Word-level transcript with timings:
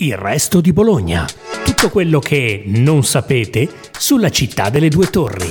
Il 0.00 0.16
resto 0.16 0.60
di 0.60 0.72
Bologna. 0.72 1.26
Tutto 1.64 1.90
quello 1.90 2.20
che 2.20 2.62
non 2.66 3.02
sapete 3.02 3.68
sulla 3.98 4.30
città 4.30 4.70
delle 4.70 4.88
due 4.88 5.10
torri. 5.10 5.50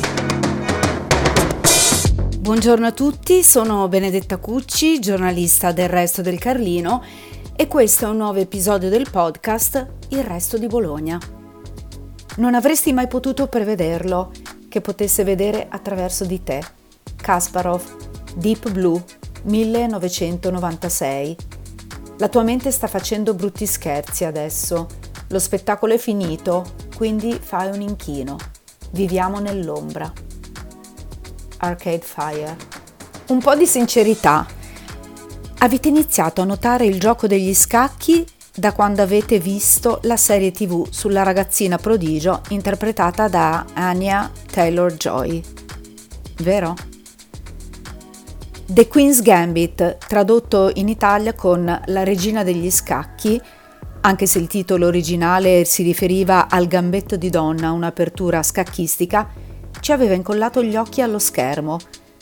Buongiorno 2.39 2.85
a 2.85 2.93
tutti, 2.93 3.43
sono 3.43 3.85
Benedetta 3.89 4.37
Cucci, 4.37 5.01
giornalista 5.01 5.73
del 5.73 5.89
Resto 5.89 6.21
del 6.21 6.39
Carlino 6.39 7.03
e 7.57 7.67
questo 7.67 8.05
è 8.05 8.07
un 8.07 8.15
nuovo 8.15 8.39
episodio 8.39 8.87
del 8.87 9.09
podcast 9.11 9.85
Il 10.11 10.23
Resto 10.23 10.57
di 10.57 10.67
Bologna. 10.67 11.19
Non 12.37 12.55
avresti 12.55 12.93
mai 12.93 13.07
potuto 13.07 13.47
prevederlo 13.47 14.31
che 14.69 14.79
potesse 14.79 15.25
vedere 15.25 15.67
attraverso 15.69 16.23
di 16.23 16.41
te. 16.41 16.63
Kasparov, 17.17 17.83
Deep 18.37 18.71
Blue, 18.71 19.03
1996 19.43 21.35
la 22.17 22.29
tua 22.29 22.43
mente 22.43 22.71
sta 22.71 22.87
facendo 22.87 23.33
brutti 23.33 23.65
scherzi 23.65 24.25
adesso. 24.25 24.87
Lo 25.29 25.39
spettacolo 25.39 25.93
è 25.93 25.97
finito, 25.97 26.65
quindi 26.95 27.37
fai 27.39 27.69
un 27.69 27.81
inchino. 27.81 28.37
Viviamo 28.91 29.39
nell'ombra. 29.39 30.11
Arcade 31.57 32.03
Fire. 32.03 32.57
Un 33.27 33.39
po' 33.39 33.55
di 33.55 33.67
sincerità. 33.67 34.45
Avete 35.59 35.87
iniziato 35.89 36.41
a 36.41 36.45
notare 36.45 36.85
il 36.85 36.99
gioco 36.99 37.27
degli 37.27 37.53
scacchi 37.53 38.25
da 38.55 38.73
quando 38.73 39.03
avete 39.03 39.37
visto 39.37 39.99
la 40.03 40.17
serie 40.17 40.51
tv 40.51 40.87
sulla 40.89 41.21
ragazzina 41.21 41.77
prodigio 41.77 42.41
interpretata 42.49 43.27
da 43.27 43.65
Anya 43.73 44.31
Taylor-Joy. 44.51 45.43
Vero? 46.37 46.86
The 48.69 48.89
Queen's 48.89 49.21
Gambit, 49.21 49.95
tradotto 50.09 50.69
in 50.73 50.89
Italia 50.89 51.33
con 51.33 51.63
La 51.85 52.03
regina 52.03 52.43
degli 52.43 52.69
scacchi, 52.69 53.41
anche 54.01 54.25
se 54.25 54.39
il 54.39 54.47
titolo 54.47 54.87
originale 54.87 55.63
si 55.63 55.83
riferiva 55.83 56.49
al 56.49 56.67
gambetto 56.67 57.15
di 57.15 57.29
donna, 57.29 57.71
un'apertura 57.71 58.43
scacchistica, 58.43 59.29
ci 59.79 59.93
aveva 59.93 60.15
incollato 60.15 60.61
gli 60.61 60.75
occhi 60.75 61.01
allo 61.01 61.17
schermo, 61.17 61.77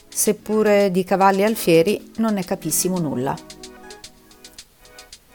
seppure 0.07 0.91
di 0.91 1.03
cavalli 1.03 1.43
alfieri 1.43 2.11
non 2.17 2.35
ne 2.35 2.43
capissimo 2.43 2.99
nulla. 2.99 3.35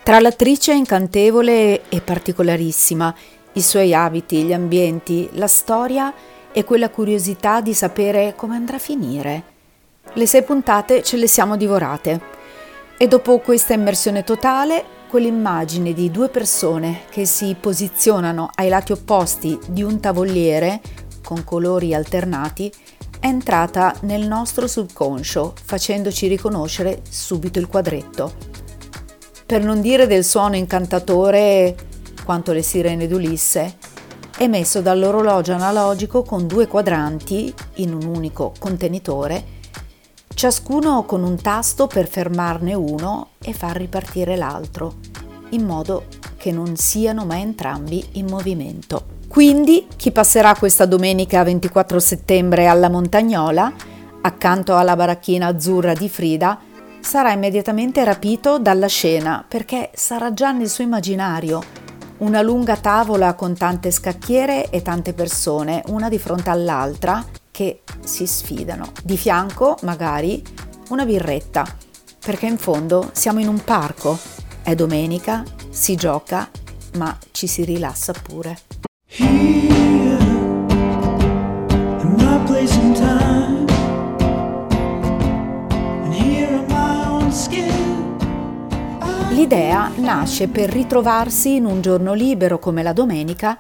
Tra 0.04 0.20
l'attrice 0.20 0.74
incantevole 0.74 1.88
e 1.88 2.00
particolarissima, 2.02 3.12
i 3.54 3.62
suoi 3.62 3.92
abiti, 3.92 4.44
gli 4.44 4.52
ambienti, 4.52 5.28
la 5.32 5.48
storia 5.48 6.14
e 6.52 6.62
quella 6.62 6.88
curiosità 6.88 7.60
di 7.60 7.74
sapere 7.74 8.34
come 8.36 8.54
andrà 8.54 8.76
a 8.76 8.78
finire 8.80 9.58
le 10.14 10.26
sei 10.26 10.42
puntate 10.42 11.02
ce 11.02 11.16
le 11.16 11.28
siamo 11.28 11.56
divorate 11.56 12.20
e 12.96 13.06
dopo 13.06 13.38
questa 13.38 13.74
immersione 13.74 14.24
totale, 14.24 14.84
quell'immagine 15.08 15.92
di 15.92 16.10
due 16.10 16.28
persone 16.28 17.02
che 17.10 17.24
si 17.24 17.56
posizionano 17.58 18.50
ai 18.56 18.68
lati 18.68 18.92
opposti 18.92 19.58
di 19.68 19.82
un 19.82 20.00
tavoliere 20.00 20.80
con 21.22 21.44
colori 21.44 21.94
alternati 21.94 22.72
è 23.20 23.26
entrata 23.26 23.94
nel 24.00 24.26
nostro 24.26 24.66
subconscio 24.66 25.54
facendoci 25.62 26.26
riconoscere 26.26 27.02
subito 27.08 27.58
il 27.58 27.68
quadretto. 27.68 28.32
Per 29.46 29.62
non 29.62 29.80
dire 29.80 30.06
del 30.06 30.24
suono 30.24 30.56
incantatore 30.56 31.76
quanto 32.24 32.52
le 32.52 32.62
sirene 32.62 33.06
d'Ulisse, 33.06 33.76
emesso 34.38 34.80
dall'orologio 34.80 35.52
analogico 35.52 36.22
con 36.22 36.46
due 36.46 36.66
quadranti 36.66 37.52
in 37.76 37.94
un 37.94 38.04
unico 38.04 38.52
contenitore 38.58 39.58
ciascuno 40.40 41.04
con 41.04 41.22
un 41.22 41.36
tasto 41.36 41.86
per 41.86 42.08
fermarne 42.08 42.72
uno 42.72 43.32
e 43.42 43.52
far 43.52 43.76
ripartire 43.76 44.36
l'altro, 44.36 44.94
in 45.50 45.66
modo 45.66 46.06
che 46.38 46.50
non 46.50 46.76
siano 46.76 47.26
mai 47.26 47.42
entrambi 47.42 48.02
in 48.12 48.24
movimento. 48.24 49.18
Quindi 49.28 49.86
chi 49.96 50.12
passerà 50.12 50.54
questa 50.54 50.86
domenica 50.86 51.44
24 51.44 52.00
settembre 52.00 52.68
alla 52.68 52.88
Montagnola, 52.88 53.70
accanto 54.22 54.78
alla 54.78 54.96
baracchina 54.96 55.46
azzurra 55.46 55.92
di 55.92 56.08
Frida, 56.08 56.58
sarà 57.00 57.32
immediatamente 57.32 58.02
rapito 58.02 58.58
dalla 58.58 58.86
scena 58.86 59.44
perché 59.46 59.90
sarà 59.92 60.32
già 60.32 60.52
nel 60.52 60.70
suo 60.70 60.84
immaginario 60.84 61.62
una 62.20 62.40
lunga 62.40 62.78
tavola 62.78 63.34
con 63.34 63.54
tante 63.54 63.90
scacchiere 63.90 64.70
e 64.70 64.80
tante 64.80 65.12
persone, 65.12 65.82
una 65.88 66.08
di 66.08 66.18
fronte 66.18 66.48
all'altra, 66.48 67.22
che 67.60 67.82
si 68.02 68.26
sfidano. 68.26 68.90
Di 69.04 69.18
fianco, 69.18 69.76
magari, 69.82 70.42
una 70.88 71.04
birretta, 71.04 71.66
perché 72.24 72.46
in 72.46 72.56
fondo 72.56 73.10
siamo 73.12 73.38
in 73.38 73.48
un 73.48 73.62
parco, 73.62 74.18
è 74.62 74.74
domenica, 74.74 75.44
si 75.68 75.94
gioca, 75.94 76.48
ma 76.94 77.14
ci 77.32 77.46
si 77.46 77.62
rilassa 77.64 78.14
pure. 78.14 78.60
L'idea 89.32 89.90
nasce 89.96 90.48
per 90.48 90.70
ritrovarsi 90.70 91.56
in 91.56 91.66
un 91.66 91.82
giorno 91.82 92.14
libero 92.14 92.58
come 92.58 92.82
la 92.82 92.94
domenica 92.94 93.58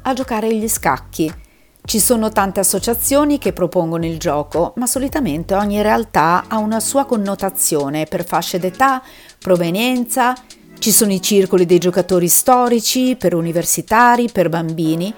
a 0.00 0.12
giocare 0.14 0.46
agli 0.46 0.68
scacchi 0.68 1.42
ci 1.86 2.00
sono 2.00 2.30
tante 2.30 2.60
associazioni 2.60 3.38
che 3.38 3.52
propongono 3.52 4.06
il 4.06 4.18
gioco, 4.18 4.72
ma 4.76 4.86
solitamente 4.86 5.54
ogni 5.54 5.82
realtà 5.82 6.44
ha 6.48 6.56
una 6.56 6.80
sua 6.80 7.04
connotazione 7.04 8.06
per 8.06 8.24
fasce 8.24 8.58
d'età, 8.58 9.02
provenienza, 9.38 10.34
ci 10.78 10.90
sono 10.90 11.12
i 11.12 11.20
circoli 11.20 11.66
dei 11.66 11.78
giocatori 11.78 12.28
storici, 12.28 13.16
per 13.16 13.34
universitari, 13.34 14.30
per 14.30 14.48
bambini, 14.48 15.12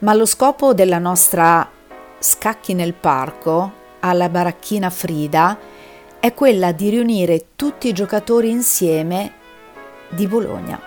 ma 0.00 0.12
lo 0.12 0.26
scopo 0.26 0.74
della 0.74 0.98
nostra 0.98 1.68
Scacchi 2.18 2.74
nel 2.74 2.94
Parco, 2.94 3.72
alla 4.00 4.28
baracchina 4.28 4.90
Frida, 4.90 5.58
è 6.20 6.34
quella 6.34 6.72
di 6.72 6.90
riunire 6.90 7.46
tutti 7.56 7.88
i 7.88 7.92
giocatori 7.92 8.50
insieme 8.50 9.32
di 10.10 10.26
Bologna 10.26 10.85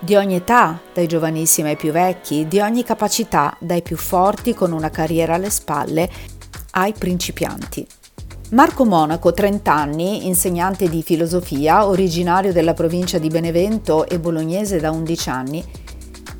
di 0.00 0.14
ogni 0.14 0.36
età, 0.36 0.80
dai 0.92 1.06
giovanissimi 1.06 1.70
ai 1.70 1.76
più 1.76 1.90
vecchi, 1.90 2.46
di 2.46 2.60
ogni 2.60 2.84
capacità, 2.84 3.56
dai 3.58 3.82
più 3.82 3.96
forti 3.96 4.54
con 4.54 4.72
una 4.72 4.90
carriera 4.90 5.34
alle 5.34 5.50
spalle 5.50 6.08
ai 6.72 6.92
principianti. 6.92 7.86
Marco 8.50 8.84
Monaco, 8.86 9.32
30 9.32 9.72
anni, 9.72 10.26
insegnante 10.26 10.88
di 10.88 11.02
filosofia, 11.02 11.86
originario 11.86 12.52
della 12.52 12.72
provincia 12.72 13.18
di 13.18 13.28
Benevento 13.28 14.08
e 14.08 14.18
bolognese 14.18 14.80
da 14.80 14.90
11 14.90 15.28
anni, 15.28 15.64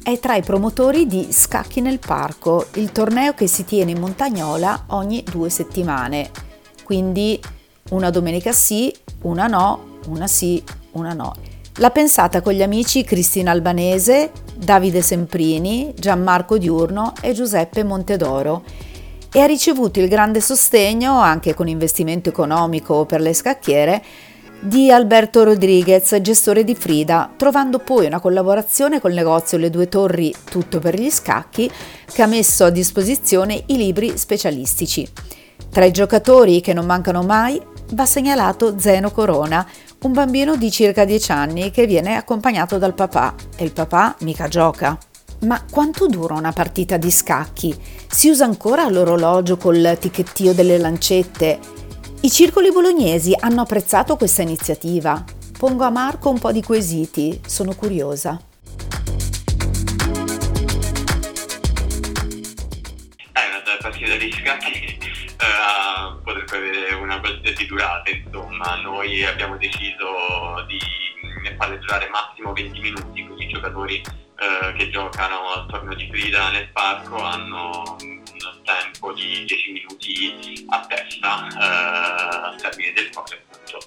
è 0.02 0.18
tra 0.18 0.34
i 0.34 0.42
promotori 0.42 1.06
di 1.06 1.28
Scacchi 1.30 1.82
nel 1.82 1.98
Parco, 1.98 2.68
il 2.74 2.92
torneo 2.92 3.34
che 3.34 3.46
si 3.46 3.64
tiene 3.66 3.90
in 3.90 4.00
Montagnola 4.00 4.84
ogni 4.88 5.22
due 5.22 5.50
settimane. 5.50 6.30
Quindi 6.82 7.38
una 7.90 8.08
domenica 8.08 8.52
sì, 8.52 8.90
una 9.22 9.46
no, 9.46 9.98
una 10.06 10.26
sì, 10.26 10.62
una 10.92 11.12
no. 11.12 11.34
L'ha 11.80 11.90
pensata 11.90 12.40
con 12.40 12.54
gli 12.54 12.62
amici 12.62 13.04
Cristina 13.04 13.52
Albanese, 13.52 14.32
Davide 14.56 15.00
Semprini, 15.00 15.94
Gianmarco 15.96 16.58
Diurno 16.58 17.12
e 17.20 17.32
Giuseppe 17.32 17.84
Montedoro 17.84 18.64
e 19.32 19.40
ha 19.40 19.46
ricevuto 19.46 20.00
il 20.00 20.08
grande 20.08 20.40
sostegno, 20.40 21.20
anche 21.20 21.54
con 21.54 21.68
investimento 21.68 22.30
economico 22.30 23.06
per 23.06 23.20
le 23.20 23.32
scacchiere, 23.32 24.02
di 24.58 24.90
Alberto 24.90 25.44
Rodriguez, 25.44 26.20
gestore 26.20 26.64
di 26.64 26.74
Frida, 26.74 27.30
trovando 27.36 27.78
poi 27.78 28.06
una 28.06 28.18
collaborazione 28.18 29.00
col 29.00 29.12
negozio 29.12 29.56
Le 29.56 29.70
Due 29.70 29.88
Torri 29.88 30.34
Tutto 30.50 30.80
per 30.80 30.98
gli 30.98 31.10
Scacchi, 31.10 31.70
che 32.12 32.22
ha 32.22 32.26
messo 32.26 32.64
a 32.64 32.70
disposizione 32.70 33.62
i 33.66 33.76
libri 33.76 34.18
specialistici. 34.18 35.06
Tra 35.70 35.84
i 35.84 35.92
giocatori 35.92 36.60
che 36.60 36.72
non 36.72 36.86
mancano 36.86 37.22
mai 37.22 37.62
va 37.92 38.04
segnalato 38.04 38.78
Zeno 38.78 39.10
Corona, 39.10 39.66
un 40.00 40.12
bambino 40.12 40.54
di 40.54 40.70
circa 40.70 41.04
10 41.04 41.32
anni 41.32 41.70
che 41.72 41.86
viene 41.86 42.14
accompagnato 42.14 42.78
dal 42.78 42.94
papà 42.94 43.34
e 43.56 43.64
il 43.64 43.72
papà 43.72 44.14
mica 44.20 44.46
gioca. 44.46 44.96
Ma 45.40 45.64
quanto 45.68 46.06
dura 46.06 46.34
una 46.34 46.52
partita 46.52 46.96
di 46.96 47.10
scacchi? 47.10 47.76
Si 48.06 48.28
usa 48.28 48.44
ancora 48.44 48.88
l'orologio 48.88 49.56
col 49.56 49.96
ticchettio 49.98 50.54
delle 50.54 50.78
lancette? 50.78 51.58
I 52.20 52.30
circoli 52.30 52.70
bolognesi 52.70 53.34
hanno 53.38 53.62
apprezzato 53.62 54.16
questa 54.16 54.42
iniziativa. 54.42 55.24
Pongo 55.58 55.84
a 55.84 55.90
Marco 55.90 56.30
un 56.30 56.38
po' 56.38 56.52
di 56.52 56.62
quesiti, 56.62 57.40
sono 57.44 57.74
curiosa. 57.74 58.40
Eh, 63.32 63.46
una 63.64 63.78
partita 63.80 64.16
di 64.16 64.32
scacchi 64.32 65.07
eh, 65.40 66.20
potrebbe 66.22 66.56
avere 66.56 66.94
una 66.94 67.18
bella 67.18 67.38
durata, 67.66 68.10
insomma 68.10 68.76
noi 68.76 69.24
abbiamo 69.24 69.56
deciso 69.56 70.64
di 70.66 70.78
palleggiare 71.56 72.08
massimo 72.08 72.52
20 72.52 72.80
minuti, 72.80 73.24
quindi 73.24 73.44
i 73.44 73.48
giocatori 73.48 74.02
eh, 74.40 74.72
che 74.76 74.90
giocano 74.90 75.52
al 75.52 75.66
torneo 75.66 75.94
di 75.94 76.08
Frida 76.10 76.50
nel 76.50 76.68
parco 76.68 77.22
hanno 77.22 77.96
un 78.00 78.62
tempo 78.64 79.12
di 79.12 79.44
10 79.44 79.72
minuti 79.72 80.64
a 80.68 80.86
testa 80.86 81.48
eh, 81.48 82.46
al 82.46 82.56
termine 82.60 82.92
del 82.92 83.10
quale 83.10 83.42
appunto 83.48 83.78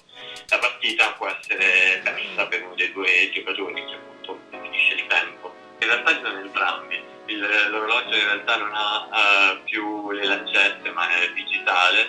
la 0.48 0.58
partita 0.58 1.12
può 1.12 1.28
essere 1.28 2.00
persa 2.02 2.46
per 2.46 2.62
uno 2.64 2.74
dei 2.74 2.92
due 2.92 3.30
giocatori 3.32 3.84
che 3.84 3.94
appunto 3.94 4.40
finisce 4.50 4.94
il 4.94 5.06
tempo. 5.06 5.54
In 5.80 5.88
realtà 5.88 6.14
ci 6.14 6.20
sono 6.22 6.38
entrambi 6.38 6.91
l'orologio 7.70 8.16
in 8.16 8.24
realtà 8.24 8.56
non 8.56 8.70
ha 8.72 9.08
uh, 9.10 9.62
più 9.64 10.10
le 10.10 10.24
lancette 10.24 10.90
ma 10.90 11.08
è 11.08 11.32
digitale, 11.32 12.08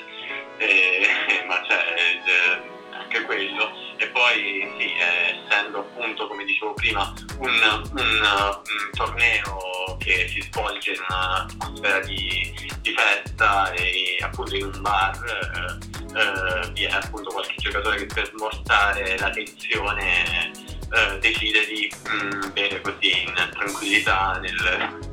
e, 0.57 1.05
ma 1.47 1.61
c'è 1.61 1.83
eh, 2.25 2.71
anche 2.95 3.21
quello. 3.23 3.71
E 3.97 4.07
poi 4.07 4.73
sì, 4.77 4.93
eh, 4.93 5.43
essendo 5.45 5.79
appunto, 5.79 6.27
come 6.27 6.43
dicevo 6.45 6.73
prima, 6.73 7.13
un, 7.37 7.49
un, 7.49 7.99
un, 7.99 8.89
torneo 8.91 9.97
che 9.99 10.27
si 10.27 10.41
svolge 10.41 10.91
in 10.91 11.01
una 11.07 11.43
atmosfera 11.43 11.99
di, 11.99 12.71
di 12.81 12.93
festa 12.93 13.71
e 13.73 14.17
appunto 14.21 14.55
in 14.55 14.65
un 14.65 14.81
bar, 14.81 15.79
eh, 16.15 16.71
vi 16.73 16.83
è 16.83 16.91
appunto 16.91 17.31
qualche 17.31 17.55
giocatore 17.57 17.97
che 17.97 18.05
per 18.05 18.27
smorzare 18.27 19.17
la 19.17 19.29
tensione 19.29 20.51
eh, 20.91 21.19
decide 21.19 21.65
di 21.65 21.91
mh, 22.05 22.35
mm, 22.35 22.53
bere 22.53 22.81
così 22.81 23.23
in 23.23 23.33
tranquillità 23.51 24.39
nel, 24.39 25.11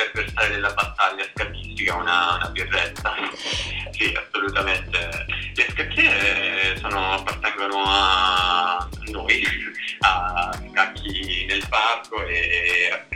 nell'imperversare 0.00 0.48
della 0.48 0.72
battaglia 0.72 1.24
scacchistica 1.34 1.94
una, 1.96 2.34
una 2.36 2.48
birretta. 2.48 3.14
sì, 3.90 4.16
assolutamente. 4.16 5.26
Le 5.54 5.66
scacchiere 5.70 6.76
sono, 6.78 7.12
appartengono 7.12 7.82
a 7.84 8.88
noi, 9.10 9.44
a 10.00 10.58
scacchi 10.70 11.44
nel 11.46 11.62
parco 11.68 12.24
e 12.24 13.06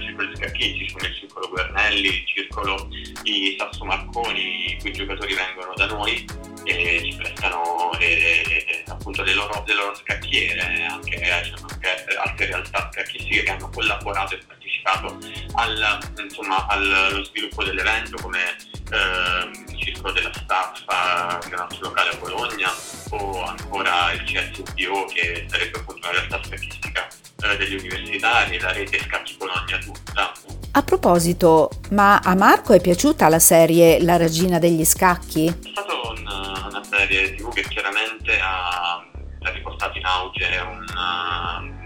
il 0.00 0.02
circolo 0.02 0.28
di 0.28 0.36
scacchici, 0.36 0.92
come 0.92 1.06
il 1.06 1.14
circolo 1.16 1.48
Guernelli, 1.48 2.06
il 2.06 2.26
circolo 2.26 2.88
di 3.22 3.56
Sasso 3.58 3.84
Marconi, 3.84 4.72
i 4.72 4.78
cui 4.80 4.92
giocatori 4.92 5.34
vengono 5.34 5.72
da 5.74 5.86
noi 5.86 6.24
e 6.64 7.00
ci 7.04 7.16
prestano 7.16 7.90
le, 7.98 8.84
appunto 8.86 9.22
le 9.22 9.34
loro, 9.34 9.62
le 9.66 9.74
loro 9.74 9.94
scacchiere, 9.94 10.86
anche, 10.88 11.30
anche 11.30 12.16
altre 12.16 12.46
realtà 12.46 12.88
scacchistiche 12.92 13.42
che 13.42 13.50
hanno 13.50 13.68
collaborato 13.70 14.34
e 14.34 14.38
partecipato 14.46 15.18
al, 15.54 15.98
insomma, 16.18 16.66
allo 16.66 17.24
sviluppo 17.24 17.64
dell'evento 17.64 18.16
come 18.20 18.56
eh, 18.90 19.50
il 19.68 19.78
circolo 19.78 20.12
della 20.12 20.32
staffa 20.32 21.38
un 21.46 21.54
altro 21.54 21.78
locale 21.80 22.10
a 22.10 22.16
Bologna 22.16 22.70
o 23.10 23.42
ancora 23.44 24.12
il 24.12 24.22
CSUPO 24.22 25.06
che 25.06 25.46
sarebbe 25.48 25.78
appunto 25.78 26.06
una 26.06 26.18
realtà 26.18 26.42
statistica 26.42 27.08
eh, 27.08 27.21
degli 27.56 27.74
universitari, 27.74 28.58
la 28.58 28.72
rete 28.72 28.98
Scacchi 28.98 29.36
Bologna 29.36 29.78
tutta. 29.78 30.32
A 30.74 30.82
proposito, 30.82 31.70
ma 31.90 32.18
a 32.18 32.34
Marco 32.34 32.72
è 32.72 32.80
piaciuta 32.80 33.28
la 33.28 33.38
serie 33.38 34.02
La 34.02 34.16
regina 34.16 34.58
degli 34.58 34.84
scacchi? 34.84 35.46
È 35.46 35.68
stata 35.70 35.92
una, 35.92 36.66
una 36.68 36.84
serie 36.84 37.34
tv 37.34 37.52
che 37.52 37.62
chiaramente 37.68 38.38
ha, 38.40 38.94
ha 38.96 39.50
riportato 39.50 39.98
in 39.98 40.04
auge 40.04 40.46
un, 40.66 40.84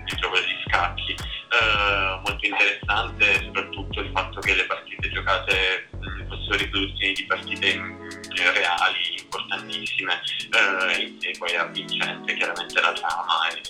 il 0.07 0.17
gioco 0.17 0.37
degli 0.37 0.63
scacchi, 0.69 1.13
eh, 1.13 2.21
molto 2.25 2.47
interessante 2.47 3.43
soprattutto 3.45 4.01
il 4.01 4.11
fatto 4.13 4.41
che 4.41 4.55
le 4.55 4.67
partite 4.67 5.11
giocate 5.11 5.89
fossero 6.29 6.57
riproduzioni 6.57 7.13
di 7.13 7.25
partite 7.25 7.73
reali 8.37 9.19
importantissime 9.19 10.21
eh, 10.53 11.17
e 11.21 11.35
poi 11.39 11.57
avvincente 11.57 12.35
chiaramente 12.35 12.81
la 12.81 12.93
trama 12.93 13.49
e, 13.49 13.61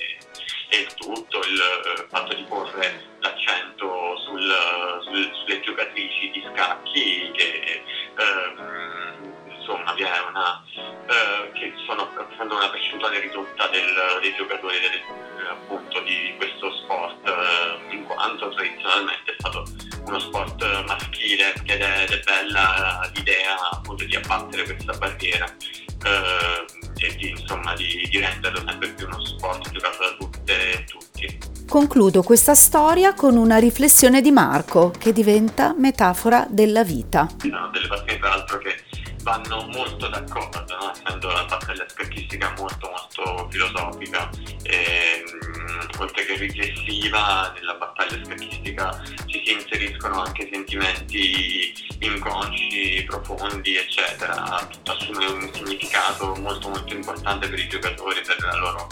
e 0.68 0.86
tutto, 0.96 1.38
il, 1.40 1.60
eh, 1.60 2.06
fatto 2.08 2.34
di 2.34 2.42
porre 2.44 3.16
l'accento 3.20 4.16
sul, 4.18 4.54
sul, 5.02 5.30
sulle 5.34 5.60
giocatrici 5.60 6.30
di 6.30 6.44
scacchi 6.52 7.30
che 7.34 7.82
ehm, 8.18 9.56
insomma 9.58 9.92
vi 9.94 10.02
è 10.02 10.18
una 10.28 10.64
eh, 10.74 11.52
che 11.52 11.72
sono 11.86 12.08
facendo 12.14 12.56
una 12.56 12.68
percentuale 12.68 13.20
ridotta 13.20 13.66
del, 13.68 14.18
dei 14.20 14.34
giocatori 14.36 14.78
delle, 14.80 15.02
appunto 15.50 16.00
di 16.00 16.34
questo 16.36 16.72
sport 16.82 17.28
eh, 17.28 17.94
in 17.94 18.04
quanto 18.04 18.48
tradizionalmente 18.50 19.32
è 19.32 19.34
stato 19.38 19.64
uno 20.06 20.19
sport 20.19 20.84
maschile 20.86 21.54
ed 21.64 21.80
è, 21.80 22.02
ed 22.02 22.10
è 22.10 22.20
bella 22.20 23.10
l'idea 23.14 23.56
appunto 23.70 24.04
di 24.04 24.16
abbattere 24.16 24.64
questa 24.64 24.92
barriera 24.94 25.46
eh, 26.04 26.64
e 26.98 27.16
di, 27.16 27.30
insomma, 27.30 27.74
di, 27.74 28.06
di 28.10 28.19
renderlo 28.19 28.62
sempre 28.66 28.88
più 28.90 29.06
uno 29.06 29.24
sport 29.24 29.70
giocato 29.70 29.98
da 29.98 30.10
tutti. 30.12 30.25
Concludo 31.76 32.23
questa 32.23 32.55
storia 32.55 33.12
con 33.12 33.37
una 33.37 33.58
riflessione 33.58 34.23
di 34.23 34.31
Marco 34.31 34.90
che 34.99 35.12
diventa 35.12 35.75
metafora 35.76 36.46
della 36.49 36.82
vita. 36.82 37.28
Sono 37.37 37.69
delle 37.69 38.19
tra 38.19 38.28
l'altro 38.31 38.56
che 38.56 38.82
vanno 39.23 39.69
molto 39.75 40.08
d'accordo, 40.08 40.64
no? 40.75 40.90
essendo 40.90 41.31
la 41.31 41.44
battaglia 41.44 41.84
scacchistica 41.87 42.55
molto 42.56 42.90
molto 42.90 43.49
filosofica 43.50 44.31
e 44.62 45.23
mh, 45.23 46.00
oltre 46.00 46.25
che 46.25 46.37
riflessiva 46.37 47.52
nella 47.55 47.75
battaglia 47.75 48.25
scacchistica 48.25 49.02
ci 49.26 49.43
si 49.44 49.52
inseriscono 49.52 50.22
anche 50.22 50.49
sentimenti 50.50 51.75
inconsci, 51.99 53.05
profondi 53.06 53.76
eccetera, 53.76 54.67
tutto 54.70 54.93
assume 54.93 55.26
un 55.26 55.50
significato 55.52 56.37
molto 56.37 56.70
molto 56.70 56.94
importante 56.94 57.46
per 57.50 57.58
i 57.58 57.69
giocatori, 57.69 58.22
per 58.25 58.38
la 58.40 58.56
loro 58.56 58.88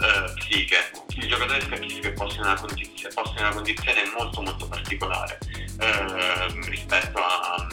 eh, 0.00 0.32
psiche. 0.34 0.90
Il 1.16 1.28
giocatore 1.28 1.60
scacchistico 1.60 2.08
è 2.08 2.12
posto 2.12 2.40
in 2.40 2.46
una, 2.46 2.54
condizione, 2.54 3.14
posto 3.14 3.38
in 3.38 3.44
una 3.44 3.54
condizione 3.54 4.02
molto 4.16 4.42
molto 4.42 4.68
particolare 4.68 5.38
eh, 5.78 6.68
rispetto 6.68 7.18
a 7.18 7.68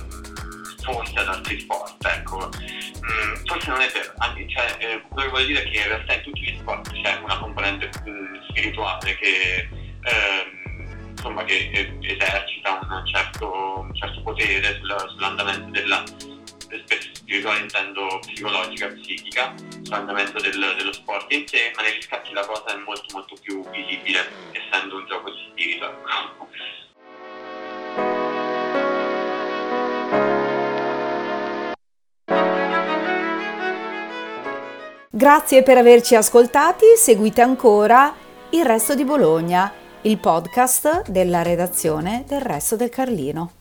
forse 0.81 1.19
ad 1.19 1.27
altri 1.27 1.59
sport, 1.59 2.05
ecco. 2.05 2.49
Mm, 2.49 3.45
forse 3.45 3.69
non 3.69 3.81
è 3.81 3.89
vero, 3.91 4.13
anche, 4.17 4.47
cioè, 4.49 4.77
eh, 4.79 5.01
quello 5.09 5.27
che 5.27 5.31
voglio 5.31 5.45
dire 5.47 5.63
è 5.63 5.69
che 5.69 5.77
in 5.77 5.87
realtà 5.87 6.13
in 6.13 6.21
tutti 6.21 6.41
gli 6.41 6.57
sport 6.59 6.91
c'è 7.01 7.19
una 7.23 7.37
componente 7.39 7.89
mm, 8.07 8.35
spirituale 8.49 9.17
che, 9.17 9.69
ehm, 10.01 11.09
insomma, 11.09 11.43
che 11.43 11.91
esercita 12.01 12.79
un 12.89 13.05
certo, 13.05 13.79
un 13.79 13.95
certo 13.95 14.21
potere 14.21 14.77
sulla, 14.79 14.97
sull'andamento 15.09 15.69
della 15.71 16.03
spirituale 17.27 17.59
intendo 17.59 18.19
psicologica, 18.21 18.87
psichica, 18.87 19.53
sull'andamento 19.83 20.39
del, 20.39 20.75
dello 20.77 20.93
sport 20.93 21.29
in 21.33 21.45
sé, 21.45 21.73
ma 21.75 21.83
negli 21.83 22.01
scacchi 22.01 22.33
la 22.33 22.45
cosa 22.45 22.73
è 22.73 22.77
molto 22.77 23.03
molto 23.11 23.35
più 23.41 23.61
visibile, 23.69 24.19
essendo 24.53 24.95
un 24.95 25.05
gioco 25.05 25.29
di 25.29 25.47
spirito. 25.51 25.85
Ecco. 25.89 26.47
Grazie 35.09 35.63
per 35.63 35.77
averci 35.77 36.15
ascoltati, 36.15 36.85
seguite 36.95 37.41
ancora 37.41 38.15
Il 38.51 38.63
Resto 38.63 38.95
di 38.95 39.03
Bologna, 39.03 39.73
il 40.03 40.17
podcast 40.19 41.09
della 41.09 41.41
redazione 41.41 42.23
del 42.25 42.39
Resto 42.39 42.77
del 42.77 42.89
Carlino. 42.89 43.56